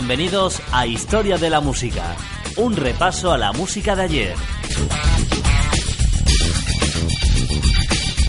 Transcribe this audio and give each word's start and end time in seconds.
Bienvenidos 0.00 0.62
a 0.72 0.86
Historia 0.86 1.36
de 1.36 1.50
la 1.50 1.60
Música, 1.60 2.16
un 2.56 2.74
repaso 2.74 3.32
a 3.32 3.36
la 3.36 3.52
música 3.52 3.94
de 3.94 4.02
ayer. 4.02 4.34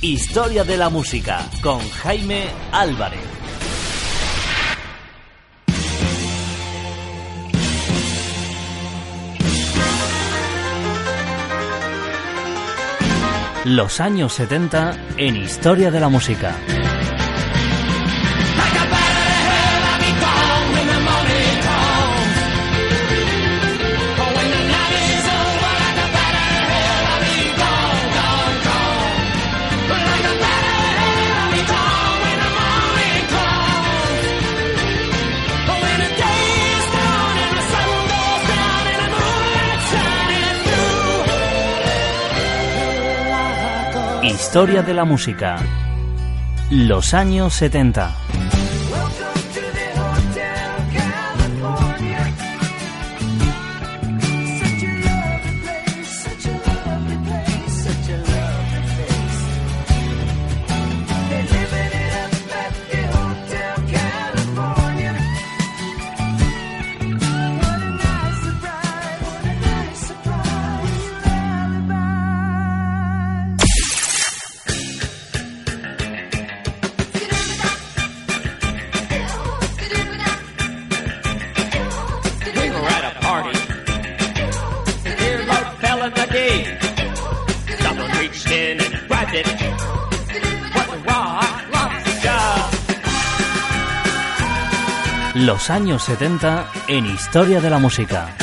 Historia 0.01 0.65
de 0.65 0.75
la 0.75 0.89
Música 0.89 1.49
con 1.63 1.79
Jaime 1.79 2.47
Álvarez. 2.73 3.21
Los 13.63 14.01
años 14.01 14.33
70 14.33 14.97
en 15.15 15.37
Historia 15.37 15.89
de 15.89 15.99
la 16.01 16.09
Música. 16.09 16.53
Historia 44.23 44.83
de 44.83 44.93
la 44.93 45.03
música. 45.03 45.57
Los 46.69 47.15
años 47.15 47.55
70. 47.55 48.15
Los 95.35 95.69
años 95.69 96.03
70 96.03 96.69
en 96.87 97.05
Historia 97.05 97.61
de 97.61 97.69
la 97.69 97.79
Música. 97.79 98.35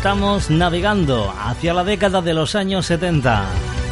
Estamos 0.00 0.48
navegando 0.48 1.30
hacia 1.38 1.74
la 1.74 1.84
década 1.84 2.22
de 2.22 2.32
los 2.32 2.54
años 2.54 2.86
70 2.86 3.44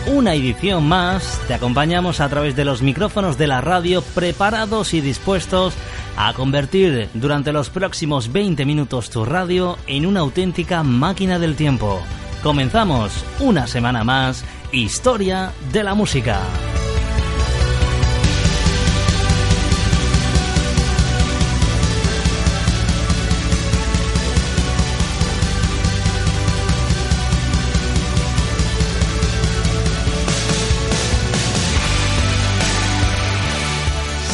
una 0.06 0.32
edición 0.32 0.88
más. 0.88 1.38
Te 1.46 1.52
acompañamos 1.52 2.20
a 2.20 2.30
través 2.30 2.56
de 2.56 2.64
los 2.64 2.80
micrófonos 2.80 3.36
de 3.36 3.46
la 3.46 3.60
radio 3.60 4.00
preparados 4.00 4.94
y 4.94 5.02
dispuestos 5.02 5.74
a 6.16 6.32
convertir 6.32 7.10
durante 7.12 7.52
los 7.52 7.68
próximos 7.68 8.32
20 8.32 8.64
minutos 8.64 9.10
tu 9.10 9.26
radio 9.26 9.76
en 9.86 10.06
una 10.06 10.20
auténtica 10.20 10.82
máquina 10.82 11.38
del 11.38 11.56
tiempo. 11.56 12.00
Comenzamos 12.42 13.12
una 13.38 13.66
semana 13.66 14.02
más, 14.02 14.46
Historia 14.72 15.52
de 15.74 15.84
la 15.84 15.92
Música. 15.92 16.40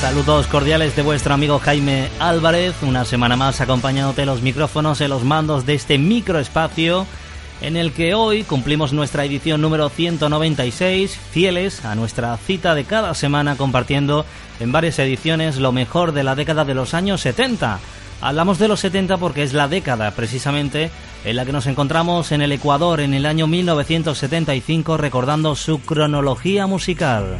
Saludos 0.04 0.47
cordiales 0.48 0.94
de 0.97 1.00
vuestro 1.00 1.33
amigo 1.33 1.59
Jaime 1.59 2.10
Álvarez, 2.18 2.74
una 2.83 3.06
semana 3.06 3.36
más 3.36 3.62
acompañándote 3.62 4.27
los 4.27 4.42
micrófonos 4.42 5.01
en 5.01 5.09
los 5.09 5.24
mandos 5.24 5.65
de 5.65 5.72
este 5.72 5.97
microespacio 5.97 7.06
en 7.62 7.78
el 7.78 7.91
que 7.91 8.12
hoy 8.12 8.42
cumplimos 8.45 8.92
nuestra 8.92 9.24
edición 9.24 9.62
número 9.62 9.89
196, 9.89 11.18
fieles 11.30 11.86
a 11.86 11.95
nuestra 11.95 12.36
cita 12.36 12.74
de 12.74 12.84
cada 12.84 13.15
semana 13.15 13.56
compartiendo 13.56 14.27
en 14.60 14.72
varias 14.72 14.98
ediciones 14.98 15.56
lo 15.56 15.72
mejor 15.72 16.12
de 16.12 16.22
la 16.22 16.34
década 16.34 16.66
de 16.66 16.74
los 16.74 16.92
años 16.92 17.22
70 17.22 17.80
Hablamos 18.24 18.59
de 18.59 18.68
los 18.68 18.80
70 18.80 19.18
porque 19.18 19.42
es 19.42 19.53
la 19.53 19.68
década 19.68 20.10
precisamente 20.12 20.91
en 21.26 21.36
la 21.36 21.44
que 21.44 21.53
nos 21.53 21.66
encontramos 21.66 22.32
en 22.32 22.41
el 22.41 22.53
Ecuador 22.53 23.00
en 23.00 23.12
el 23.12 23.26
año 23.26 23.47
1975 23.47 24.97
recordando 24.97 25.54
su 25.54 25.82
cronología 25.82 26.66
musical. 26.66 27.38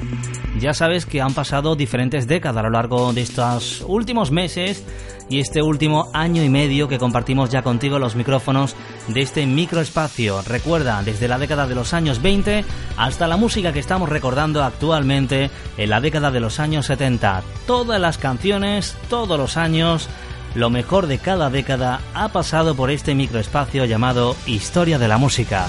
Ya 0.58 0.75
sabes 0.75 1.06
que 1.06 1.22
han 1.22 1.32
pasado 1.32 1.75
diferentes 1.75 2.26
décadas 2.26 2.58
a 2.58 2.64
lo 2.64 2.70
largo 2.70 3.14
de 3.14 3.22
estos 3.22 3.82
últimos 3.88 4.31
meses 4.31 4.84
y 5.31 5.40
este 5.40 5.62
último 5.62 6.10
año 6.12 6.44
y 6.44 6.50
medio 6.50 6.87
que 6.87 6.98
compartimos 6.98 7.48
ya 7.48 7.62
contigo 7.62 7.98
los 7.98 8.14
micrófonos 8.14 8.76
de 9.08 9.22
este 9.22 9.46
microespacio. 9.46 10.42
Recuerda, 10.42 11.02
desde 11.02 11.28
la 11.28 11.38
década 11.38 11.66
de 11.66 11.76
los 11.76 11.94
años 11.94 12.20
20 12.20 12.62
hasta 12.98 13.26
la 13.26 13.38
música 13.38 13.72
que 13.72 13.78
estamos 13.78 14.10
recordando 14.10 14.62
actualmente 14.62 15.50
en 15.78 15.88
la 15.88 16.02
década 16.02 16.30
de 16.30 16.40
los 16.40 16.60
años 16.60 16.84
70. 16.84 17.42
Todas 17.66 17.98
las 17.98 18.19
canciones, 18.19 18.98
todos 19.08 19.38
los 19.38 19.56
años 19.56 20.10
lo 20.54 20.70
mejor 20.70 21.06
de 21.06 21.18
cada 21.18 21.50
década 21.50 22.00
ha 22.14 22.28
pasado 22.28 22.74
por 22.74 22.90
este 22.90 23.14
microespacio 23.14 23.84
llamado 23.84 24.36
Historia 24.46 24.98
de 24.98 25.08
la 25.08 25.18
Música. 25.18 25.66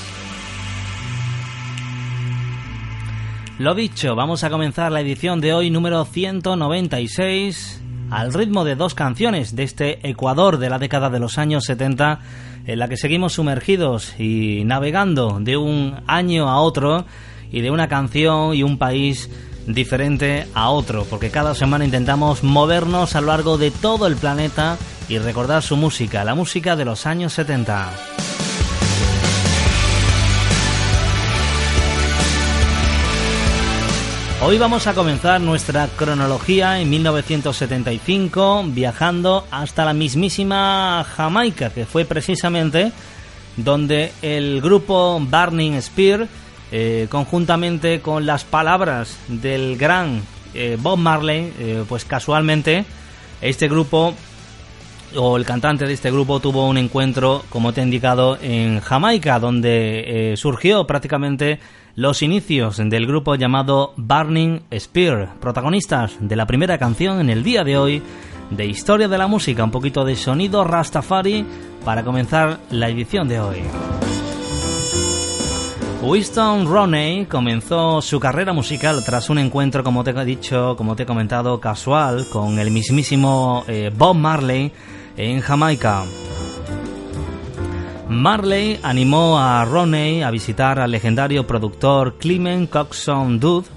Lo 3.59 3.75
dicho, 3.75 4.15
vamos 4.15 4.43
a 4.43 4.49
comenzar 4.49 4.91
la 4.91 5.01
edición 5.01 5.39
de 5.39 5.53
hoy 5.53 5.69
número 5.69 6.03
196 6.03 7.81
al 8.11 8.33
ritmo 8.33 8.65
de 8.65 8.75
dos 8.75 8.93
canciones 8.93 9.55
de 9.55 9.63
este 9.63 10.07
Ecuador 10.07 10.57
de 10.57 10.69
la 10.69 10.77
década 10.77 11.09
de 11.09 11.19
los 11.19 11.37
años 11.37 11.63
70 11.65 12.19
en 12.67 12.77
la 12.77 12.87
que 12.87 12.97
seguimos 12.97 13.33
sumergidos 13.33 14.13
y 14.19 14.63
navegando 14.65 15.39
de 15.39 15.57
un 15.57 15.95
año 16.05 16.49
a 16.49 16.59
otro 16.59 17.05
y 17.51 17.61
de 17.61 17.71
una 17.71 17.87
canción 17.87 18.53
y 18.53 18.63
un 18.63 18.77
país 18.77 19.29
diferente 19.65 20.47
a 20.53 20.69
otro, 20.69 21.05
porque 21.09 21.31
cada 21.31 21.55
semana 21.55 21.85
intentamos 21.85 22.43
movernos 22.43 23.15
a 23.15 23.21
lo 23.21 23.27
largo 23.27 23.57
de 23.57 23.71
todo 23.71 24.07
el 24.07 24.17
planeta 24.17 24.77
y 25.07 25.17
recordar 25.17 25.63
su 25.63 25.77
música, 25.77 26.23
la 26.23 26.35
música 26.35 26.75
de 26.75 26.85
los 26.85 27.05
años 27.05 27.33
70. 27.33 28.10
Hoy 34.43 34.57
vamos 34.57 34.87
a 34.87 34.95
comenzar 34.95 35.39
nuestra 35.39 35.87
cronología 35.95 36.79
en 36.79 36.89
1975 36.89 38.63
viajando 38.69 39.45
hasta 39.51 39.85
la 39.85 39.93
mismísima 39.93 41.05
Jamaica, 41.15 41.69
que 41.69 41.85
fue 41.85 42.05
precisamente 42.05 42.91
donde 43.55 44.11
el 44.23 44.59
grupo 44.59 45.19
Burning 45.19 45.79
Spear, 45.79 46.27
eh, 46.71 47.05
conjuntamente 47.11 48.01
con 48.01 48.25
las 48.25 48.43
palabras 48.43 49.15
del 49.27 49.77
gran 49.77 50.23
eh, 50.55 50.75
Bob 50.79 50.97
Marley, 50.97 51.53
eh, 51.59 51.83
pues 51.87 52.03
casualmente 52.03 52.83
este 53.41 53.67
grupo 53.67 54.15
o 55.15 55.37
el 55.37 55.45
cantante 55.45 55.85
de 55.85 55.93
este 55.93 56.09
grupo 56.09 56.39
tuvo 56.39 56.67
un 56.67 56.79
encuentro, 56.79 57.43
como 57.49 57.73
te 57.73 57.81
he 57.81 57.83
indicado, 57.83 58.39
en 58.41 58.79
Jamaica, 58.79 59.37
donde 59.37 60.33
surgió 60.35 60.87
prácticamente 60.87 61.59
los 61.95 62.21
inicios 62.21 62.77
del 62.77 63.05
grupo 63.05 63.35
llamado 63.35 63.93
Burning 63.97 64.61
Spear, 64.77 65.35
protagonistas 65.39 66.13
de 66.19 66.35
la 66.35 66.45
primera 66.45 66.77
canción 66.77 67.19
en 67.19 67.29
el 67.29 67.43
día 67.43 67.63
de 67.63 67.77
hoy 67.77 68.01
de 68.49 68.65
Historia 68.65 69.07
de 69.07 69.17
la 69.17 69.27
Música, 69.27 69.63
un 69.63 69.71
poquito 69.71 70.05
de 70.05 70.15
sonido 70.15 70.63
Rastafari 70.63 71.45
para 71.83 72.03
comenzar 72.03 72.59
la 72.69 72.89
edición 72.89 73.27
de 73.27 73.39
hoy. 73.39 73.61
Winston 76.01 76.65
Roney 76.65 77.25
comenzó 77.25 78.01
su 78.01 78.19
carrera 78.19 78.53
musical 78.53 79.03
tras 79.05 79.29
un 79.29 79.37
encuentro, 79.37 79.83
como 79.83 80.03
te 80.03 80.09
he 80.11 80.25
dicho, 80.25 80.75
como 80.75 80.95
te 80.95 81.03
he 81.03 81.05
comentado, 81.05 81.59
casual 81.59 82.25
con 82.31 82.57
el 82.57 82.71
mismísimo 82.71 83.63
eh, 83.67 83.91
Bob 83.95 84.15
Marley 84.15 84.71
en 85.15 85.41
Jamaica. 85.41 86.03
Marley 88.11 88.77
animó 88.83 89.39
a 89.39 89.63
Roney 89.63 90.21
a 90.21 90.31
visitar 90.31 90.81
al 90.81 90.91
legendario 90.91 91.47
productor 91.47 92.17
Clement 92.17 92.69
Coxon 92.69 93.39
Dude 93.39 93.69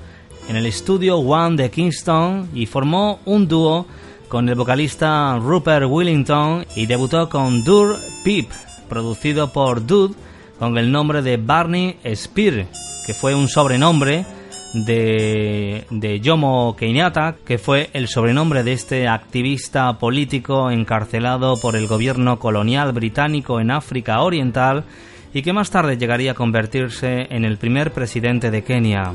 en 0.48 0.56
el 0.56 0.66
estudio 0.66 1.18
One 1.18 1.56
de 1.56 1.70
Kingston 1.70 2.50
y 2.52 2.66
formó 2.66 3.20
un 3.26 3.46
dúo 3.46 3.86
con 4.26 4.48
el 4.48 4.56
vocalista 4.56 5.38
Rupert 5.38 5.86
Willington 5.88 6.66
y 6.74 6.86
debutó 6.86 7.28
con 7.28 7.62
Dur 7.62 7.96
Peep, 8.24 8.48
producido 8.88 9.52
por 9.52 9.86
Dude 9.86 10.16
con 10.58 10.76
el 10.78 10.90
nombre 10.90 11.22
de 11.22 11.36
Barney 11.36 11.96
Spear, 12.16 12.66
que 13.06 13.14
fue 13.14 13.36
un 13.36 13.46
sobrenombre 13.46 14.26
de, 14.74 15.86
de 15.90 16.20
Jomo 16.22 16.76
Kenyatta, 16.76 17.36
que 17.44 17.58
fue 17.58 17.88
el 17.92 18.08
sobrenombre 18.08 18.62
de 18.62 18.72
este 18.72 19.08
activista 19.08 19.98
político 19.98 20.70
encarcelado 20.70 21.56
por 21.56 21.76
el 21.76 21.86
gobierno 21.86 22.38
colonial 22.38 22.92
británico 22.92 23.60
en 23.60 23.70
África 23.70 24.20
Oriental 24.20 24.84
y 25.32 25.42
que 25.42 25.52
más 25.52 25.70
tarde 25.70 25.96
llegaría 25.96 26.32
a 26.32 26.34
convertirse 26.34 27.26
en 27.30 27.44
el 27.44 27.56
primer 27.56 27.92
presidente 27.92 28.50
de 28.50 28.62
Kenia. 28.62 29.12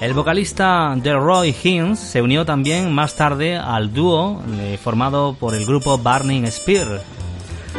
El 0.00 0.12
vocalista 0.12 0.94
Roy 0.96 1.54
Hinz 1.62 1.98
se 1.98 2.20
unió 2.20 2.44
también 2.44 2.92
más 2.92 3.14
tarde 3.14 3.56
al 3.56 3.94
dúo 3.94 4.42
eh, 4.58 4.78
formado 4.82 5.34
por 5.34 5.54
el 5.54 5.64
grupo 5.64 5.96
Burning 5.96 6.46
Spear. 6.50 7.00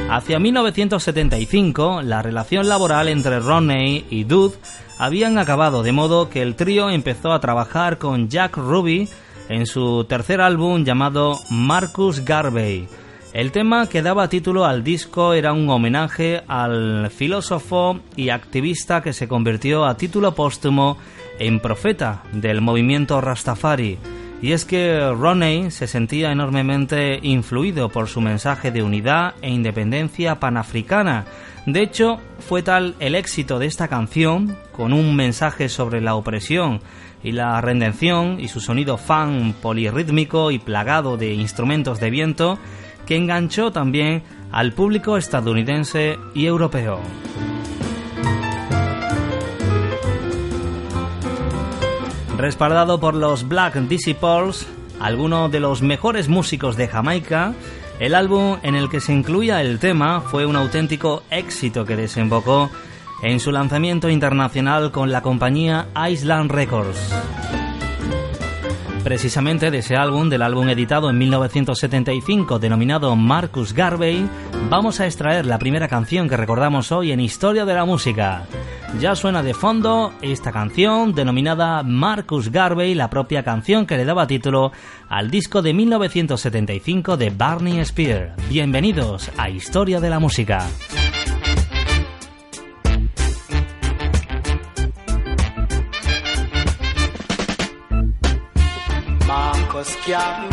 Hacia 0.10 0.40
1975, 0.40 2.02
la 2.02 2.22
relación 2.22 2.68
laboral 2.68 3.10
entre 3.10 3.40
Ronnie 3.40 4.06
y 4.10 4.24
Dude 4.24 4.56
habían 4.98 5.38
acabado, 5.38 5.84
de 5.84 5.92
modo 5.92 6.30
que 6.30 6.42
el 6.42 6.56
trío 6.56 6.90
empezó 6.90 7.34
a 7.34 7.40
trabajar 7.40 7.98
con 7.98 8.30
Jack 8.30 8.58
Ruby 8.58 9.10
en 9.50 9.66
su 9.66 10.06
tercer 10.06 10.42
álbum 10.42 10.84
llamado 10.84 11.40
Marcus 11.50 12.24
Garvey. 12.24 12.88
El 13.34 13.52
tema 13.52 13.88
que 13.88 14.02
daba 14.02 14.30
título 14.30 14.64
al 14.64 14.84
disco 14.84 15.34
era 15.34 15.52
un 15.52 15.70
homenaje 15.70 16.44
al 16.48 17.10
filósofo 17.12 18.00
y 18.16 18.30
activista 18.30 19.02
que 19.02 19.12
se 19.12 19.28
convirtió 19.28 19.86
a 19.86 19.98
título 19.98 20.34
póstumo 20.34 20.98
en 21.38 21.60
profeta 21.60 22.24
del 22.32 22.62
movimiento 22.62 23.20
Rastafari. 23.20 24.00
Y 24.42 24.52
es 24.52 24.66
que 24.66 25.12
Roney 25.12 25.72
se 25.72 25.88
sentía 25.88 26.32
enormemente 26.32 27.20
influido 27.22 27.90
por 27.90 28.08
su 28.08 28.22
mensaje 28.22 28.72
de 28.72 28.84
unidad 28.84 29.36
e 29.42 29.50
independencia 29.50 30.40
panafricana, 30.40 31.26
de 31.66 31.82
hecho, 31.82 32.20
fue 32.40 32.62
tal 32.62 32.94
el 33.00 33.16
éxito 33.16 33.58
de 33.58 33.66
esta 33.66 33.88
canción, 33.88 34.56
con 34.72 34.94
un 34.94 35.16
mensaje 35.16 35.68
sobre 35.68 36.00
la 36.00 36.14
opresión 36.14 36.80
y 37.24 37.32
la 37.32 37.60
redención 37.60 38.40
y 38.40 38.50
su 38.50 38.60
sonido 38.60 38.98
fan 38.98 39.56
polirrítmico 39.62 40.52
y 40.52 40.60
plagado 40.60 41.18
de 41.18 41.34
instrumentos 41.34 42.00
de 42.00 42.12
viento, 42.12 42.60
que 43.08 43.16
enganchó 43.16 43.72
también 43.72 44.22
al 44.52 44.74
público 44.74 45.18
estadounidense 45.18 46.20
y 46.36 46.46
europeo. 46.46 47.00
Respaldado 52.38 53.00
por 53.00 53.16
los 53.16 53.48
Black 53.48 53.76
Disciples, 53.76 54.68
algunos 55.00 55.50
de 55.52 55.60
los 55.60 55.82
mejores 55.82 56.28
músicos 56.28 56.76
de 56.76 56.88
Jamaica, 56.88 57.54
el 58.00 58.14
álbum 58.14 58.58
en 58.62 58.76
el 58.76 58.90
que 58.90 59.00
se 59.00 59.14
incluía 59.14 59.62
el 59.62 59.80
tema 59.80 60.20
fue 60.20 60.46
un 60.46 60.58
auténtico 60.58 61.24
éxito 61.30 61.86
que 61.86 61.96
desembocó 61.96 62.70
en 63.24 63.40
su 63.40 63.52
lanzamiento 63.52 64.10
internacional 64.10 64.92
con 64.92 65.12
la 65.12 65.22
compañía 65.22 65.88
Island 66.10 66.52
Records. 66.52 67.65
Precisamente 69.06 69.70
de 69.70 69.78
ese 69.78 69.96
álbum, 69.96 70.30
del 70.30 70.42
álbum 70.42 70.68
editado 70.68 71.12
en 71.12 71.20
1975 71.20 72.58
denominado 72.58 73.16
Marcus 73.16 73.72
Garvey, 73.72 74.28
vamos 74.68 75.00
a 75.00 75.06
extraer 75.06 75.46
la 75.46 75.60
primera 75.60 75.88
canción 75.88 76.28
que 76.28 76.36
recordamos 76.36 76.92
hoy 76.92 77.12
en 77.12 77.20
Historia 77.20 77.66
de 77.66 77.76
la 77.76 77.86
Música. 77.86 78.48
Ya 79.00 79.16
suena 79.16 79.44
de 79.44 79.54
fondo 79.54 80.12
esta 80.24 80.52
canción 80.52 81.14
denominada 81.14 81.84
Marcus 81.84 82.50
Garvey, 82.50 82.96
la 82.96 83.12
propia 83.12 83.44
canción 83.44 83.86
que 83.86 83.96
le 83.96 84.06
daba 84.06 84.26
título 84.26 84.72
al 85.08 85.30
disco 85.30 85.62
de 85.62 85.76
1975 85.76 87.16
de 87.16 87.30
Barney 87.30 87.86
Spear. 87.86 88.36
Bienvenidos 88.50 89.30
a 89.38 89.52
Historia 89.52 90.00
de 90.00 90.10
la 90.10 90.18
Música. 90.18 90.66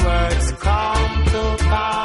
words 0.04 0.52
come 0.52 1.24
to 1.26 1.56
pass. 1.64 2.01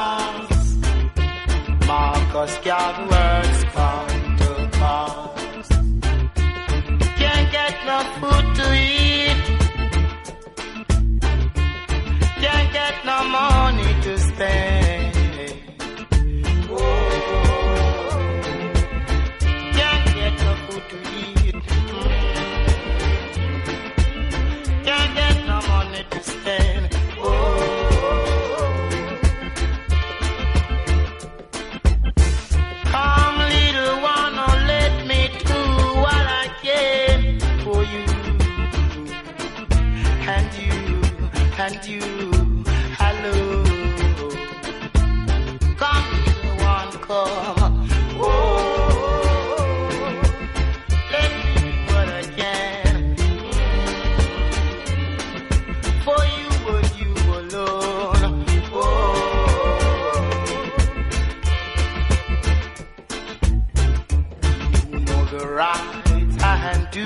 unto 66.88 67.06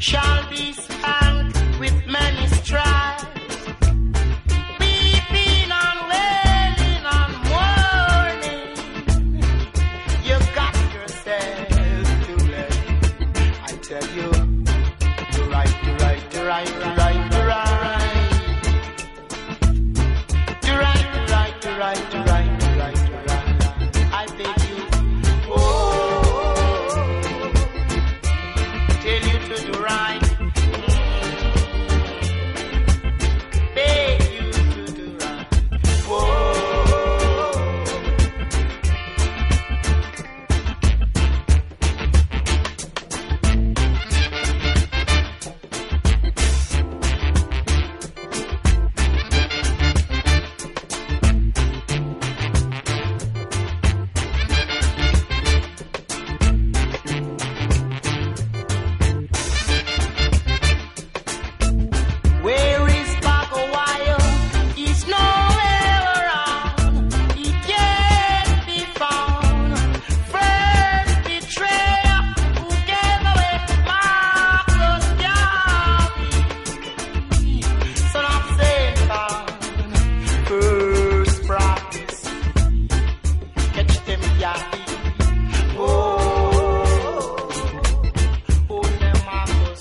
shall 0.00 0.48
be 0.48 0.72
spanked 0.72 1.58
with 1.80 1.94
many 2.06 2.46
stripes. 2.48 3.17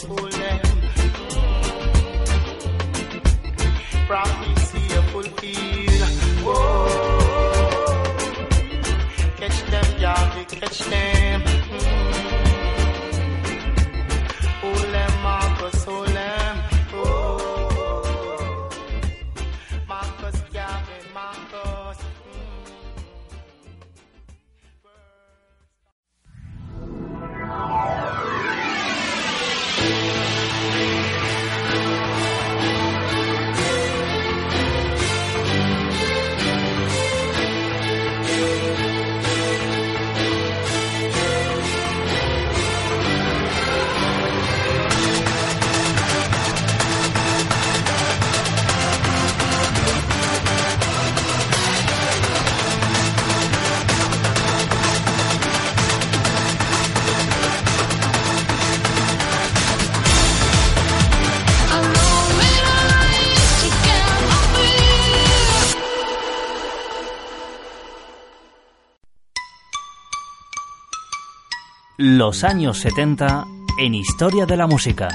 boy. 0.07 0.36
los 72.15 72.45
años 72.45 72.77
70 72.79 73.45
en 73.79 73.93
Historia 73.93 74.45
de 74.45 74.55
la 74.55 74.65
Música. 74.65 75.09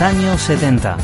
años 0.00 0.40
70. 0.42 0.96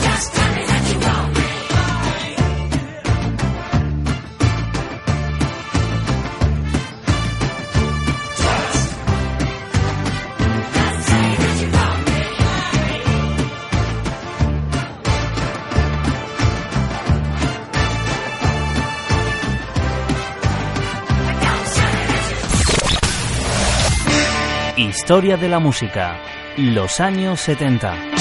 Historia 24.77 25.37
de 25.37 25.49
la 25.49 25.59
música, 25.59 26.17
los 26.57 27.01
años 27.01 27.41
70. 27.41 28.15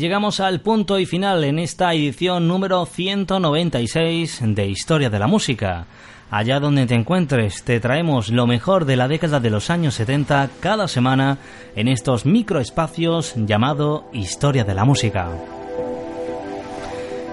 Llegamos 0.00 0.40
al 0.40 0.60
punto 0.60 0.98
y 0.98 1.04
final 1.04 1.44
en 1.44 1.58
esta 1.58 1.92
edición 1.92 2.48
número 2.48 2.86
196 2.86 4.40
de 4.42 4.66
Historia 4.66 5.10
de 5.10 5.18
la 5.18 5.26
Música. 5.26 5.84
Allá 6.30 6.58
donde 6.58 6.86
te 6.86 6.94
encuentres, 6.94 7.64
te 7.64 7.80
traemos 7.80 8.30
lo 8.30 8.46
mejor 8.46 8.86
de 8.86 8.96
la 8.96 9.08
década 9.08 9.40
de 9.40 9.50
los 9.50 9.68
años 9.68 9.94
70 9.94 10.48
cada 10.60 10.88
semana 10.88 11.36
en 11.76 11.86
estos 11.86 12.24
microespacios 12.24 13.34
llamado 13.36 14.08
Historia 14.14 14.64
de 14.64 14.74
la 14.74 14.86
Música. 14.86 15.28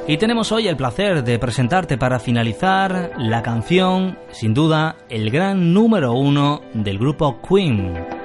Y 0.05 0.17
tenemos 0.17 0.51
hoy 0.51 0.67
el 0.67 0.75
placer 0.75 1.23
de 1.23 1.39
presentarte 1.39 1.97
para 1.97 2.19
finalizar 2.19 3.11
la 3.17 3.43
canción, 3.43 4.17
sin 4.31 4.53
duda, 4.53 4.97
el 5.09 5.31
gran 5.31 5.73
número 5.73 6.11
uno 6.11 6.61
del 6.73 6.97
grupo 6.99 7.39
Queen. 7.47 8.16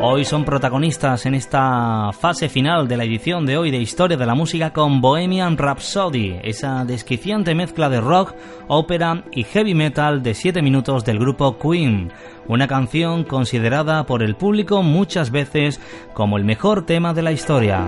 Hoy 0.00 0.24
son 0.24 0.44
protagonistas 0.44 1.26
en 1.26 1.34
esta 1.34 2.12
fase 2.12 2.48
final 2.48 2.86
de 2.86 2.96
la 2.96 3.02
edición 3.02 3.44
de 3.44 3.56
hoy 3.56 3.72
de 3.72 3.78
Historia 3.78 4.16
de 4.16 4.26
la 4.26 4.36
Música 4.36 4.72
con 4.72 5.00
Bohemian 5.00 5.58
Rhapsody, 5.58 6.38
esa 6.44 6.84
desquiciante 6.84 7.52
mezcla 7.56 7.88
de 7.88 8.00
rock, 8.00 8.32
ópera 8.68 9.24
y 9.32 9.42
heavy 9.42 9.74
metal 9.74 10.22
de 10.22 10.34
7 10.34 10.62
minutos 10.62 11.04
del 11.04 11.18
grupo 11.18 11.58
Queen, 11.58 12.12
una 12.46 12.68
canción 12.68 13.24
considerada 13.24 14.06
por 14.06 14.22
el 14.22 14.36
público 14.36 14.84
muchas 14.84 15.32
veces 15.32 15.80
como 16.14 16.38
el 16.38 16.44
mejor 16.44 16.86
tema 16.86 17.12
de 17.12 17.22
la 17.22 17.32
historia. 17.32 17.84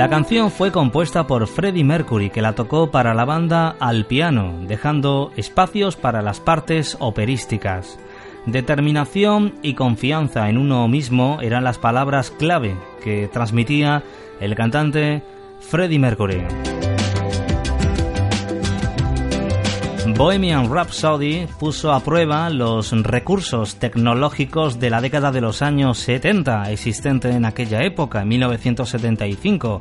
La 0.00 0.08
canción 0.08 0.50
fue 0.50 0.72
compuesta 0.72 1.26
por 1.26 1.46
Freddie 1.46 1.84
Mercury, 1.84 2.30
que 2.30 2.40
la 2.40 2.54
tocó 2.54 2.90
para 2.90 3.12
la 3.12 3.26
banda 3.26 3.76
al 3.78 4.06
piano, 4.06 4.54
dejando 4.66 5.30
espacios 5.36 5.96
para 5.96 6.22
las 6.22 6.40
partes 6.40 6.96
operísticas. 7.00 7.98
Determinación 8.46 9.56
y 9.60 9.74
confianza 9.74 10.48
en 10.48 10.56
uno 10.56 10.88
mismo 10.88 11.40
eran 11.42 11.64
las 11.64 11.76
palabras 11.76 12.30
clave 12.30 12.78
que 13.04 13.28
transmitía 13.28 14.02
el 14.40 14.54
cantante 14.54 15.22
Freddie 15.60 15.98
Mercury. 15.98 16.46
Bohemian 20.20 20.70
Rhapsody 20.70 21.46
puso 21.58 21.94
a 21.94 22.00
prueba 22.00 22.50
los 22.50 22.92
recursos 22.92 23.76
tecnológicos 23.76 24.78
de 24.78 24.90
la 24.90 25.00
década 25.00 25.32
de 25.32 25.40
los 25.40 25.62
años 25.62 25.96
70 25.96 26.70
existente 26.70 27.30
en 27.30 27.46
aquella 27.46 27.82
época, 27.86 28.20
en 28.20 28.28
1975, 28.28 29.80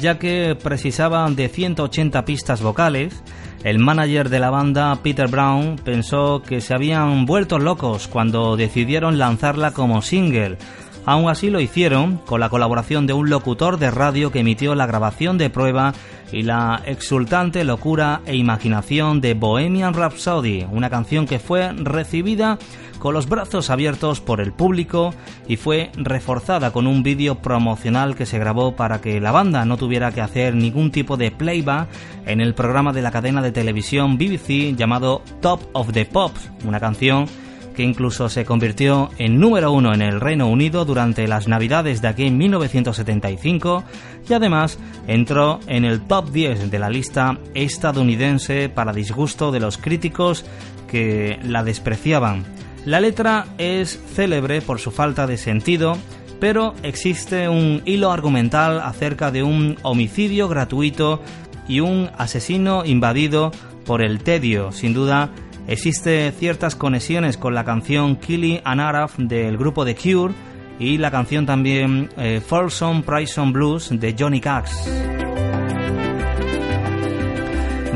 ya 0.00 0.20
que 0.20 0.56
precisaban 0.62 1.34
de 1.34 1.48
180 1.48 2.24
pistas 2.24 2.62
vocales. 2.62 3.24
El 3.64 3.80
manager 3.80 4.28
de 4.28 4.38
la 4.38 4.50
banda, 4.50 4.94
Peter 5.02 5.26
Brown, 5.26 5.74
pensó 5.84 6.42
que 6.42 6.60
se 6.60 6.74
habían 6.74 7.26
vuelto 7.26 7.58
locos 7.58 8.06
cuando 8.06 8.56
decidieron 8.56 9.18
lanzarla 9.18 9.72
como 9.72 10.00
single, 10.00 10.58
Aún 11.04 11.28
así 11.28 11.50
lo 11.50 11.60
hicieron 11.60 12.18
con 12.18 12.40
la 12.40 12.48
colaboración 12.48 13.06
de 13.06 13.12
un 13.12 13.28
locutor 13.28 13.78
de 13.78 13.90
radio 13.90 14.30
que 14.30 14.40
emitió 14.40 14.74
la 14.76 14.86
grabación 14.86 15.36
de 15.36 15.50
prueba 15.50 15.94
y 16.30 16.42
la 16.42 16.80
exultante 16.86 17.64
locura 17.64 18.20
e 18.24 18.36
imaginación 18.36 19.20
de 19.20 19.34
Bohemian 19.34 19.94
Rhapsody, 19.94 20.66
una 20.70 20.90
canción 20.90 21.26
que 21.26 21.40
fue 21.40 21.72
recibida 21.72 22.58
con 23.00 23.14
los 23.14 23.28
brazos 23.28 23.68
abiertos 23.68 24.20
por 24.20 24.40
el 24.40 24.52
público 24.52 25.12
y 25.48 25.56
fue 25.56 25.90
reforzada 25.96 26.70
con 26.72 26.86
un 26.86 27.02
vídeo 27.02 27.34
promocional 27.34 28.14
que 28.14 28.24
se 28.24 28.38
grabó 28.38 28.76
para 28.76 29.00
que 29.00 29.20
la 29.20 29.32
banda 29.32 29.64
no 29.64 29.76
tuviera 29.76 30.12
que 30.12 30.20
hacer 30.20 30.54
ningún 30.54 30.92
tipo 30.92 31.16
de 31.16 31.32
playback 31.32 31.88
en 32.26 32.40
el 32.40 32.54
programa 32.54 32.92
de 32.92 33.02
la 33.02 33.10
cadena 33.10 33.42
de 33.42 33.50
televisión 33.50 34.18
BBC 34.18 34.76
llamado 34.76 35.22
Top 35.40 35.62
of 35.72 35.90
the 35.92 36.04
Pops, 36.06 36.48
una 36.64 36.78
canción 36.78 37.26
que 37.74 37.82
incluso 37.82 38.28
se 38.28 38.44
convirtió 38.44 39.10
en 39.18 39.38
número 39.38 39.72
uno 39.72 39.94
en 39.94 40.02
el 40.02 40.20
Reino 40.20 40.48
Unido 40.48 40.84
durante 40.84 41.26
las 41.26 41.48
Navidades 41.48 42.02
de 42.02 42.08
aquí 42.08 42.26
en 42.26 42.38
1975 42.38 43.84
y 44.28 44.32
además 44.32 44.78
entró 45.06 45.60
en 45.66 45.84
el 45.84 46.00
top 46.00 46.30
10 46.30 46.70
de 46.70 46.78
la 46.78 46.90
lista 46.90 47.38
estadounidense 47.54 48.68
para 48.68 48.92
disgusto 48.92 49.50
de 49.50 49.60
los 49.60 49.78
críticos 49.78 50.44
que 50.88 51.38
la 51.42 51.64
despreciaban. 51.64 52.44
La 52.84 53.00
letra 53.00 53.46
es 53.58 54.00
célebre 54.14 54.60
por 54.60 54.80
su 54.80 54.90
falta 54.90 55.26
de 55.26 55.36
sentido, 55.36 55.96
pero 56.40 56.74
existe 56.82 57.48
un 57.48 57.82
hilo 57.84 58.10
argumental 58.10 58.80
acerca 58.80 59.30
de 59.30 59.42
un 59.42 59.76
homicidio 59.82 60.48
gratuito 60.48 61.22
y 61.68 61.80
un 61.80 62.10
asesino 62.18 62.84
invadido 62.84 63.52
por 63.84 64.02
el 64.02 64.22
tedio, 64.22 64.72
sin 64.72 64.94
duda 64.94 65.30
Existe 65.66 66.32
ciertas 66.32 66.74
conexiones 66.74 67.36
con 67.36 67.54
la 67.54 67.64
canción 67.64 68.16
Killy 68.16 68.60
and 68.64 68.80
Araf 68.80 69.16
del 69.18 69.56
grupo 69.56 69.84
The 69.84 69.94
Cure 69.94 70.34
y 70.78 70.98
la 70.98 71.10
canción 71.10 71.46
también 71.46 72.08
eh, 72.16 72.40
Folsom 72.44 73.02
Prison 73.02 73.52
Blues 73.52 73.88
de 73.92 74.16
Johnny 74.18 74.40
Cash. 74.40 74.72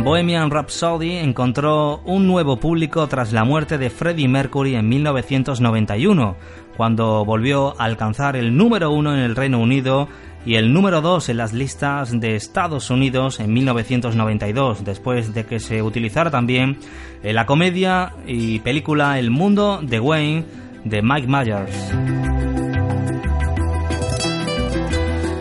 Bohemian 0.07 0.53
Rhapsody 0.53 1.17
encontró 1.17 2.01
un 2.05 2.29
nuevo 2.29 2.61
público 2.61 3.09
tras 3.09 3.33
la 3.33 3.43
muerte 3.43 3.77
de 3.77 3.91
Freddie 3.91 4.29
Mercury 4.29 4.77
en 4.77 4.89
1991, 4.89 6.37
cuando 6.77 7.25
volvió 7.25 7.75
a 7.81 7.87
alcanzar 7.87 8.37
el 8.37 8.57
número 8.57 8.93
uno 8.93 9.13
en 9.13 9.19
el 9.19 9.35
Reino 9.35 9.59
Unido 9.59 10.09
y 10.47 10.55
el 10.55 10.73
número 10.73 11.01
2 11.01 11.29
en 11.29 11.37
las 11.37 11.53
listas 11.53 12.19
de 12.19 12.37
Estados 12.37 12.89
Unidos 12.89 13.41
en 13.41 13.53
1992, 13.53 14.85
después 14.85 15.35
de 15.35 15.45
que 15.45 15.59
se 15.59 15.83
utilizara 15.83 16.31
también 16.31 16.79
en 17.25 17.35
la 17.35 17.47
comedia 17.47 18.15
y 18.27 18.61
película 18.61 19.19
El 19.19 19.31
mundo 19.31 19.81
de 19.83 19.99
Wayne 19.99 20.45
de 20.85 21.03
Mike 21.03 21.27
Myers. 21.27 21.93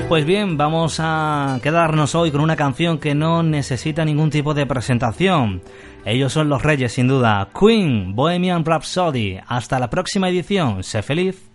Pues 0.10 0.26
bien, 0.26 0.58
vamos 0.58 0.98
a 1.00 1.60
quedarnos 1.62 2.16
hoy 2.16 2.32
con 2.32 2.42
una 2.42 2.56
canción 2.56 2.98
que 2.98 3.14
no 3.14 3.44
necesita 3.44 4.06
ningún 4.06 4.32
tipo 4.32 4.56
de 4.56 4.66
presentación. 4.66 5.62
Ellos 6.04 6.34
son 6.34 6.50
los 6.50 6.64
reyes, 6.64 6.94
sin 6.94 7.08
duda. 7.08 7.50
Queen, 7.60 8.16
Bohemian 8.16 8.66
Rhapsody. 8.66 9.40
Hasta 9.48 9.80
la 9.80 9.90
próxima 9.90 10.30
edición. 10.30 10.84
Sé 10.84 11.02
feliz. 11.02 11.55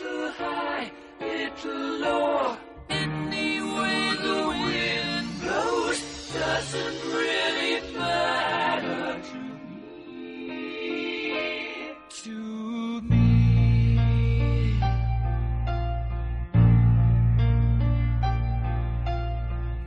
little 0.00 0.30
high, 0.32 0.90
little 1.20 1.98
low. 2.00 2.56
Any 2.88 3.60
way 3.60 4.14
the 4.22 4.48
wind 4.48 5.28
blows 5.40 6.00
doesn't 6.32 7.04
really 7.04 7.80
matter 7.98 9.20
to 9.30 9.38
me. 9.68 10.56
To 12.22 12.36
me. 13.02 13.26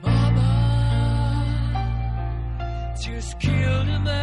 Mama 0.04 0.52
just 3.02 3.32
killed 3.40 3.88
a 3.88 4.00
man, 4.00 4.23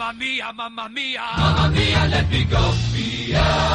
Mamma 0.00 0.12
mia, 0.18 0.52
mamma 0.52 0.88
mia. 0.88 1.20
Mamma 1.36 1.68
mia, 1.68 2.08
let 2.08 2.30
me 2.30 2.44
go. 2.44 2.80
Beelzebub 2.90 3.69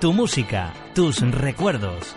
Tu 0.00 0.12
música, 0.12 0.72
tus 0.92 1.20
recuerdos. 1.20 2.16